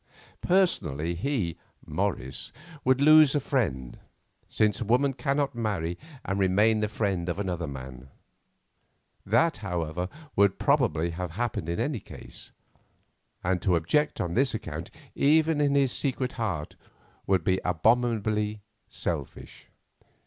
Personally 0.41 1.13
he, 1.13 1.59
Morris, 1.85 2.51
would 2.83 2.99
lose 2.99 3.35
a 3.35 3.39
friend, 3.39 3.99
since 4.49 4.81
a 4.81 4.83
woman 4.83 5.13
cannot 5.13 5.53
marry 5.53 5.95
and 6.25 6.39
remain 6.39 6.79
the 6.79 6.89
friend 6.89 7.29
of 7.29 7.37
another 7.37 7.67
man. 7.67 8.09
That, 9.27 9.57
however, 9.57 10.09
would 10.35 10.57
probably 10.57 11.11
have 11.11 11.33
happened 11.33 11.69
in 11.69 11.79
any 11.79 11.99
case, 11.99 12.51
and 13.43 13.61
to 13.61 13.75
object 13.75 14.19
on 14.19 14.33
this 14.33 14.55
account, 14.55 14.89
even 15.13 15.61
in 15.61 15.75
his 15.75 15.91
secret 15.91 16.31
heart, 16.31 16.75
would 17.27 17.43
be 17.43 17.59
abominably 17.63 18.61
selfish. 18.89 19.67